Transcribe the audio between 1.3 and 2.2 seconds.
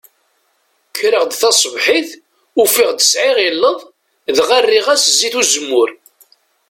taṣebḥit